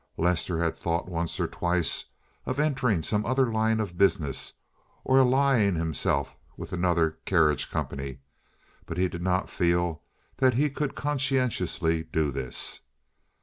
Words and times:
Lester 0.17 0.63
had 0.63 0.75
thought 0.75 1.07
once 1.07 1.39
or 1.39 1.45
twice 1.47 2.05
of 2.47 2.59
entering 2.59 3.03
some 3.03 3.23
other 3.23 3.51
line 3.53 3.79
of 3.79 3.99
business 3.99 4.53
or 5.03 5.19
of 5.19 5.27
allying 5.27 5.75
himself 5.75 6.35
with 6.57 6.73
another 6.73 7.19
carriage 7.23 7.69
company, 7.69 8.17
but 8.87 8.97
he 8.97 9.07
did 9.07 9.21
not 9.21 9.47
feel 9.47 10.01
that 10.37 10.55
ha 10.55 10.69
could 10.69 10.95
conscientiously 10.95 12.01
do 12.05 12.31
this. 12.31 12.81